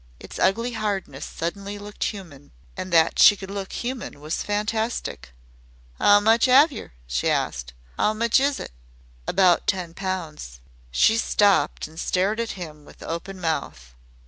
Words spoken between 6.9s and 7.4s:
she